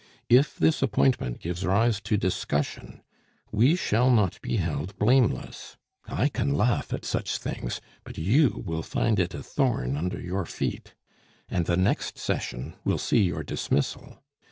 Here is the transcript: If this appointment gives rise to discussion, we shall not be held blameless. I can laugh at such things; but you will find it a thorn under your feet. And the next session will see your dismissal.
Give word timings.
If 0.31 0.55
this 0.55 0.81
appointment 0.81 1.37
gives 1.39 1.63
rise 1.63 1.99
to 2.01 2.17
discussion, 2.17 3.03
we 3.51 3.75
shall 3.75 4.09
not 4.09 4.41
be 4.41 4.57
held 4.57 4.97
blameless. 4.97 5.77
I 6.07 6.27
can 6.27 6.55
laugh 6.55 6.91
at 6.91 7.05
such 7.05 7.37
things; 7.37 7.79
but 8.03 8.17
you 8.17 8.63
will 8.65 8.81
find 8.81 9.19
it 9.19 9.35
a 9.35 9.43
thorn 9.43 9.95
under 9.95 10.19
your 10.19 10.47
feet. 10.47 10.95
And 11.49 11.67
the 11.67 11.77
next 11.77 12.17
session 12.17 12.77
will 12.83 12.97
see 12.97 13.21
your 13.21 13.43
dismissal. 13.43 14.23